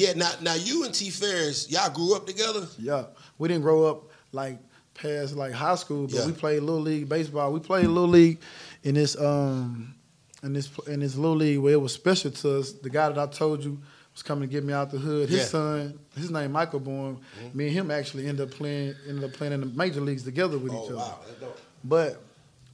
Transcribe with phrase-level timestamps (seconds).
[0.00, 2.66] Yeah, now now you and T Farris, y'all grew up together.
[2.78, 3.04] Yeah,
[3.38, 4.58] we didn't grow up like
[4.94, 6.26] past like high school, but Yeah.
[6.26, 7.52] we played little league baseball.
[7.52, 8.38] We played little league
[8.82, 9.94] in this um
[10.42, 12.72] in this in this little league where it was special to us.
[12.72, 13.78] The guy that I told you
[14.14, 15.28] was coming to get me out the hood.
[15.28, 15.44] His Yeah.
[15.46, 17.18] son, his name Michael Bourn.
[17.52, 20.56] Me and him actually ended up playing ended up playing in the major leagues together
[20.56, 20.96] with Oh each other.
[20.96, 21.58] wow, that's dope.
[21.84, 22.22] But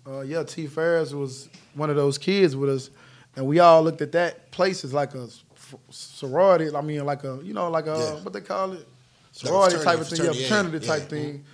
[0.06, 0.68] uh, yeah, T.
[0.68, 2.90] Farris was one of those kids with us,
[3.34, 5.26] and we all looked at that place as like a
[5.90, 6.74] sorority.
[6.74, 8.22] I mean, like a you know, like a Yeah.
[8.22, 8.86] what they call it,
[9.32, 11.44] sorority type of thing, yeah, fraternity, yeah, type thing.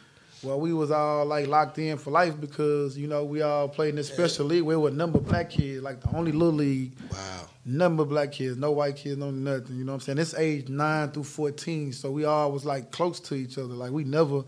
[0.42, 3.90] Well, we was all like locked in for life because you know we all played
[3.90, 6.52] in this special league where it was number of black kids, like the only little
[6.54, 7.48] league, Wow.
[7.64, 9.76] number of black kids, no white kids, no nothing.
[9.76, 10.16] You know what I'm saying?
[10.18, 13.74] This age nine through fourteen, so we all was like close to each other.
[13.74, 14.42] Like we never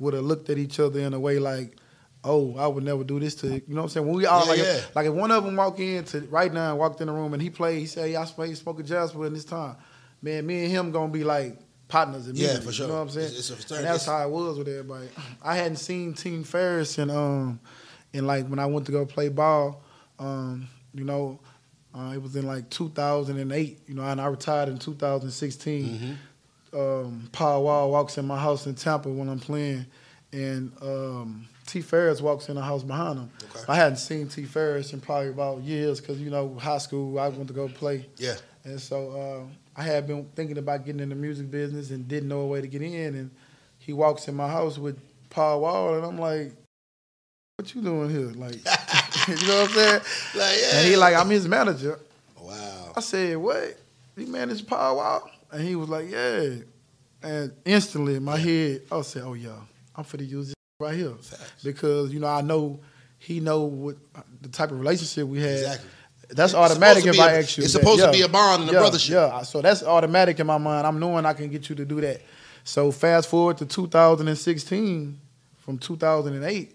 [0.00, 1.76] would have looked at each other in a way like,
[2.26, 4.06] oh, I would never do this to you know what I'm saying?
[4.06, 4.64] When we all Yeah, like, yeah.
[4.64, 7.12] If, like if one of them walk in to right now and walked in the
[7.12, 9.76] room and he played, he said, "Yeah, I smoke, smoke a Jasper in this time."
[10.22, 12.66] Man, me and him gonna be like partners immediately.
[12.66, 12.86] for sure.
[12.86, 13.26] You know what I'm saying?
[13.28, 15.08] It's- it's and that's how it was with everybody.
[15.42, 17.60] I hadn't seen Team Farris and um
[18.12, 19.82] and like when I went to go play ball,
[20.18, 21.38] um, you know,
[21.94, 26.18] uh, it was in like 2008, you know, and I retired in 2016.
[26.74, 29.86] Um, Paul Wall walks in my house in Tampa when I'm playing,
[30.32, 31.80] and um, T.
[31.80, 33.30] Farris walks in the house behind him.
[33.50, 33.64] Okay.
[33.68, 34.44] I hadn't seen T.
[34.44, 38.06] Farris in probably about years because, you know, high school, I went to go play.
[38.16, 38.36] Yeah.
[38.64, 39.10] And so
[39.50, 42.46] uh, I had been thinking about getting in the music business and didn't know a
[42.46, 43.14] way to get in.
[43.14, 43.30] And
[43.78, 44.98] he walks in my house with
[45.30, 46.52] Paul Wall, and I'm like,
[47.56, 48.54] "What you doing here?" Like,
[49.28, 50.00] you know what I'm saying?
[50.34, 50.78] Like, yeah.
[50.78, 52.00] And he like, "I'm his manager."
[52.40, 52.92] Wow.
[52.96, 53.78] I said, "What?
[54.16, 56.54] You manage Paul Wall?" And he was like, "Yeah."
[57.22, 59.60] And instantly in my head, I said, "Oh yeah,
[59.94, 61.64] I'm finna use this right here Facts.
[61.64, 62.80] because you know I know
[63.18, 63.96] he know what
[64.42, 65.90] the type of relationship we had." Exactly.
[66.28, 67.62] That's It's automatic if I a- ask you.
[67.64, 67.78] it's that.
[67.78, 69.10] supposed to be a bond and a yeah, brothership.
[69.10, 70.84] Yeah, so that's automatic in my mind.
[70.86, 72.20] I'm knowing I can get you to do that.
[72.64, 75.20] So fast forward to 2016,
[75.58, 76.74] from 2008,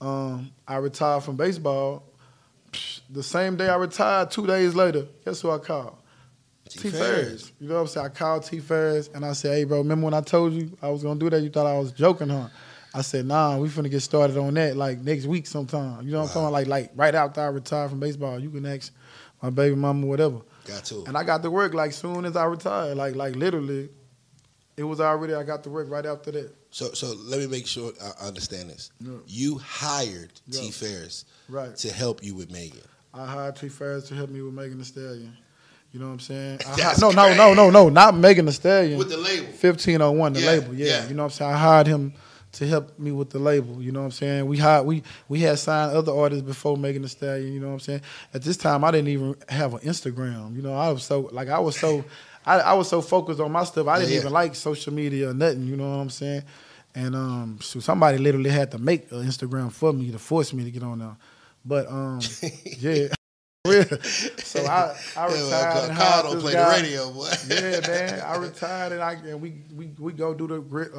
[0.00, 2.04] um, I retired from baseball.
[3.10, 5.96] The same day I retired, two days later, guess who I called?
[6.68, 6.78] T.
[6.78, 6.90] T.
[6.90, 7.08] Farris.
[7.08, 7.52] Farris.
[7.60, 8.06] You know what I'm saying?
[8.06, 8.60] I called T.
[8.60, 11.24] Farris and I said, hey, bro, remember when I told you I was going to
[11.24, 11.42] do that?
[11.42, 12.48] You thought I was joking, huh?
[12.96, 16.06] I said, nah, we finna get started on that like next week sometime.
[16.06, 16.52] You know what I'm talking about?
[16.52, 18.92] Like, like right after I retire from baseball, you can ask
[19.42, 20.40] my baby mama whatever.
[20.66, 21.04] Got to.
[21.06, 22.96] And I got to work like soon as I retired.
[22.96, 23.90] Like, like literally,
[24.76, 26.54] it was already, I got to work right after that.
[26.70, 28.90] So so let me make sure I understand this.
[29.00, 29.12] Yeah.
[29.26, 30.70] You hired T.
[30.70, 31.74] Farris Right.
[31.76, 32.80] to help you with Megan.
[33.14, 33.68] I hired T.
[33.68, 35.36] Farris to help me with Megan Thee Stallion.
[35.92, 36.60] You know what I'm saying?
[36.66, 38.98] I That's hi- no, no, no, no, no, not Megan Thee Stallion.
[38.98, 39.46] With the label.
[39.46, 40.74] 1501, the Yeah, label.
[40.74, 40.86] Yeah.
[40.86, 41.08] yeah.
[41.08, 41.52] You know what I'm saying?
[41.52, 42.12] I hired him
[42.56, 43.82] to help me with the label.
[43.82, 44.46] You know what I'm saying?
[44.46, 47.72] We hired we we had signed other artists before Megan Thee Stallion, you know what
[47.74, 48.00] I'm saying?
[48.34, 50.56] At this time I didn't even have an Instagram.
[50.56, 52.04] You know, I was so like I was so
[52.44, 53.86] I, I was so focused on my stuff.
[53.88, 54.20] I didn't Yeah, yeah.
[54.22, 56.42] even like social media or nothing, you know what I'm saying?
[56.94, 60.64] And um so somebody literally had to make an Instagram for me to force me
[60.64, 61.16] to get on there.
[61.64, 62.20] But um
[62.78, 63.08] yeah.
[64.44, 65.88] So I, I Yeah, retired.
[65.90, 66.76] and Carl don't play guy.
[66.76, 67.30] the radio, boy.
[67.48, 68.20] Yeah, man.
[68.20, 70.92] I retired and I and we we we go do the grit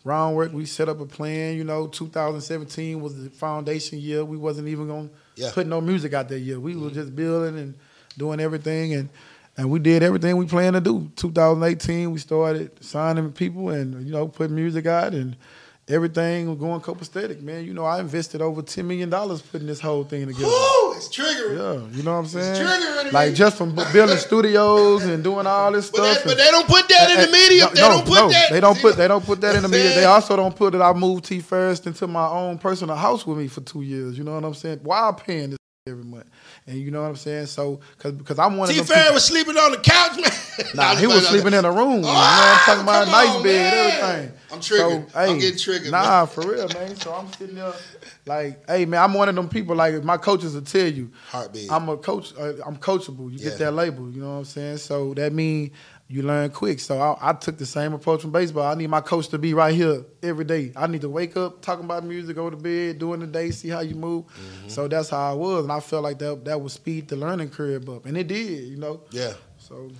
[0.00, 0.52] uh groundwork.
[0.52, 1.56] We set up a plan.
[1.56, 4.24] You know, 2017 was the foundation year.
[4.24, 5.46] We wasn't even gonna Yeah.
[5.46, 5.54] Mm-hmm.
[5.54, 6.58] put no music out that year.
[6.60, 7.74] We were just building and
[8.18, 9.08] doing everything and.
[9.56, 11.10] And we did everything we planned to do.
[11.16, 15.36] 2018, we started signing people and you know putting music out and
[15.90, 17.64] everything was going copacetic, man.
[17.64, 20.46] You know, I invested over ten million dollars putting this whole thing together.
[20.46, 20.92] Woo!
[20.94, 21.56] It's triggering.
[21.56, 22.64] Yeah, you know what I'm saying?
[22.64, 26.16] triggering Like just from building studios and doing all this But, stuff.
[26.18, 27.64] that, but they don't put that in the eh, eh, media.
[27.64, 28.50] no, they no, don't put no, that.
[28.50, 28.96] They don't put.
[28.96, 29.94] They don't put that in the media.
[29.94, 33.38] They also don't put that I moved T Farris into my own personal house with
[33.38, 34.18] me for two years.
[34.18, 34.80] You know what I'm saying?
[34.82, 36.26] While paying this every month,
[36.66, 37.46] and you know what I'm saying.
[37.46, 38.78] So, cause because I'm one of T.
[38.80, 38.86] them.
[38.86, 40.30] Farris people- was sleeping on the couch, man.
[40.74, 41.96] Nah, he was sleeping in a room.
[41.96, 44.12] you know, I'm talking about a nice on, bed, man.
[44.12, 44.38] everything.
[44.52, 45.06] I'm triggered.
[45.14, 46.94] I'm getting triggered, Nah, for real, man.
[46.96, 47.72] So I'm sitting there,
[48.26, 49.74] like, hey, man, I'm one of them people.
[49.74, 51.72] Like, my coaches will tell you, Heartbeat.
[51.72, 52.34] I'm a coach.
[52.38, 53.32] Uh, I'm coachable.
[53.32, 53.48] You Yeah.
[53.50, 54.10] get that label.
[54.10, 54.76] You know what I'm saying?
[54.78, 55.70] So that means
[56.10, 56.80] you learn quick.
[56.80, 58.64] So I, I took the same approach from baseball.
[58.64, 60.72] I need my coach to be right here every day.
[60.74, 63.68] I need to wake up, talking about music, go to bed, doing the day, see
[63.68, 64.24] how you move.
[64.26, 64.68] Mm-hmm.
[64.68, 67.50] So that's how I was, and I felt like that that would speed the learning
[67.50, 68.64] curve up, and it did.
[68.64, 69.02] You know.
[69.12, 69.34] yeah.
[69.58, 69.90] So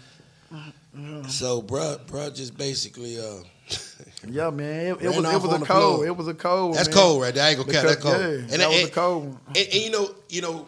[1.29, 3.45] So, bruh, bruh, just basically, uh,
[4.29, 6.05] yeah, man, it, it was it was a cold.
[6.05, 6.75] It was a cold.
[6.75, 6.97] that's man.
[6.97, 7.45] cold, right there.
[7.45, 8.17] I ain't gonna count that cold.
[8.19, 10.67] yeah, and, that was and, a cold and, and you know, you know,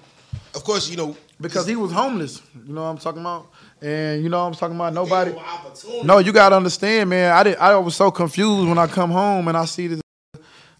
[0.55, 2.41] of course, you know, Because he was homeless.
[2.55, 3.50] You know what I'm talking about?
[3.82, 4.94] And you know what I'm talking about?
[4.94, 5.32] Nobody.
[5.32, 6.02] Gave him opportunity.
[6.05, 7.32] No, you gotta understand, man.
[7.32, 7.56] I did.
[7.56, 10.02] I was so confused when I come home and I see this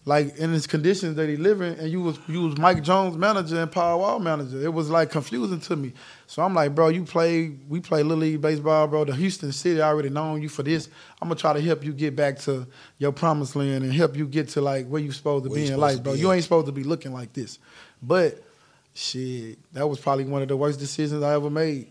[0.05, 3.61] like in his conditions that he living, and you was you was Mike Jones manager
[3.61, 4.61] and Paul Wall manager.
[4.61, 5.93] It was like confusing to me.
[6.27, 9.05] So I'm like, bro, you play we play little league baseball, bro.
[9.05, 10.89] The Houston City already known you for this.
[11.21, 12.67] I'm gonna try to help you get back to
[12.97, 15.67] your promised land and help you get to like where you supposed to Where be
[15.67, 16.13] in life, bro.
[16.13, 17.59] You ain't supposed to be looking like this.
[18.01, 18.43] But
[18.93, 21.87] shit, that was probably one of the worst decisions I ever made.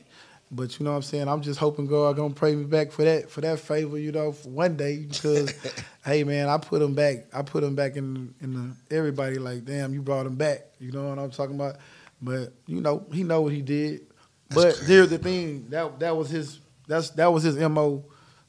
[0.54, 1.28] But you know what I'm saying?
[1.28, 4.32] I'm just hoping God gonna pray me back for that for that favor, you know,
[4.32, 5.52] for one day because
[6.04, 7.24] hey man, I put him back.
[7.32, 8.52] I put him back in in
[8.88, 10.66] the everybody like, damn, you brought him back.
[10.78, 11.76] You know what I'm talking about?
[12.20, 14.02] But you know, he know what he did.
[14.50, 18.04] That's but here's the thing, that that was his that's that was his MO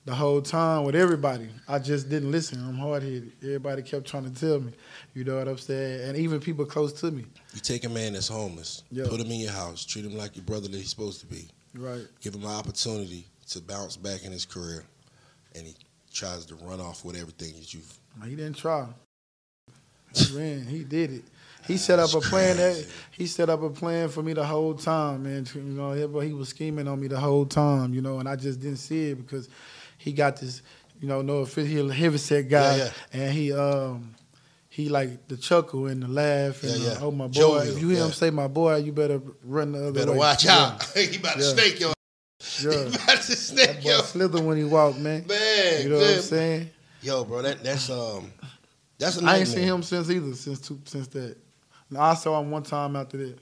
[0.06, 1.48] the whole time with everybody.
[1.70, 2.60] I just didn't listen.
[2.68, 3.32] I'm hard headed.
[3.42, 4.74] Everybody kept trying to tell me.
[5.14, 6.10] You know what I'm saying?
[6.10, 7.24] And even people close to me.
[7.54, 9.06] You take a man that's homeless, Yeah.
[9.08, 11.48] put him in your house, treat him like your brother that he's supposed to be,
[11.76, 12.06] Right.
[12.22, 14.84] give him an opportunity to bounce back in his career,
[15.56, 15.76] and he
[16.14, 17.98] tries to run off with everything that you've.
[18.24, 18.88] He didn't try.
[20.14, 20.66] He ran.
[20.66, 21.24] He did it.
[21.68, 24.74] He set up a plan that he set up a plan for me the whole
[24.74, 25.48] time, man.
[25.56, 28.36] You know, he, he was scheming on me the whole time, you know, and I
[28.36, 29.48] just didn't see it because
[29.98, 30.62] he got this,
[31.00, 34.14] you know, no offense, he a heavy set guy, Yeah, and he um
[34.74, 37.32] he like the chuckle and the laugh and Yeah, the, oh my boy.
[37.34, 40.18] Jovial, if you hear him say my boy, you better run the other Better way.
[40.18, 40.84] watch Yeah, out.
[40.96, 41.94] he about to snake your.
[42.62, 42.72] Yeah.
[42.90, 44.00] He about to snake That boy your.
[44.04, 45.26] slither when he walk, man.
[45.28, 46.70] Man, You know what I'm saying?
[47.04, 48.32] Yo, bro, that that's um,
[48.98, 51.38] that's a I ain't seen him since either, since two, since that.
[51.90, 53.38] And I saw him one time after that.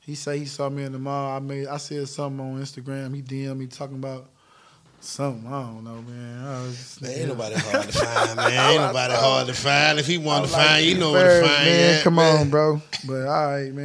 [0.00, 1.34] He say he saw me in the mall.
[1.34, 3.14] I made I said something on Instagram.
[3.14, 4.28] He DM me talking about
[5.04, 5.46] something.
[5.52, 6.46] I don't know, man.
[6.46, 8.72] I just, Man, ain't nobody hard to find, man.
[8.72, 9.98] Ain't nobody hard to find.
[9.98, 11.64] If he want to like, find, you know where to find.
[11.64, 11.96] man.
[11.96, 12.40] yeah, Come man.
[12.40, 12.82] on, bro.
[13.06, 13.84] But all right, man.